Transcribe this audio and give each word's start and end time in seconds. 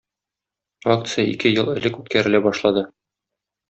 Акция 0.93 1.27
ике 1.33 1.53
ел 1.59 1.71
элек 1.77 2.03
үткәрелә 2.03 2.45
башлады. 2.51 2.89